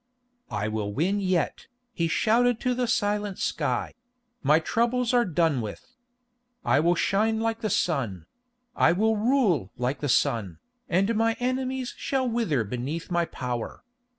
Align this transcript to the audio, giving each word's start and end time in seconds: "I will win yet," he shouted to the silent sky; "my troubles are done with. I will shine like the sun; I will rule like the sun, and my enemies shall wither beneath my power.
"I 0.49 0.67
will 0.67 0.91
win 0.91 1.19
yet," 1.21 1.67
he 1.93 2.07
shouted 2.07 2.59
to 2.61 2.73
the 2.73 2.87
silent 2.87 3.37
sky; 3.37 3.93
"my 4.41 4.57
troubles 4.57 5.13
are 5.13 5.25
done 5.25 5.61
with. 5.61 5.93
I 6.65 6.79
will 6.79 6.95
shine 6.95 7.39
like 7.39 7.61
the 7.61 7.69
sun; 7.69 8.25
I 8.75 8.93
will 8.93 9.15
rule 9.15 9.69
like 9.77 9.99
the 9.99 10.09
sun, 10.09 10.57
and 10.89 11.13
my 11.13 11.33
enemies 11.39 11.93
shall 11.97 12.27
wither 12.27 12.63
beneath 12.63 13.11
my 13.11 13.25
power. 13.25 13.83